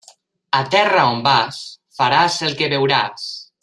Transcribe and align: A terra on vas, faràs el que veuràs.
A 0.59 0.61
terra 0.75 1.03
on 1.11 1.21
vas, 1.29 1.61
faràs 2.01 2.43
el 2.51 2.61
que 2.63 2.75
veuràs. 2.77 3.33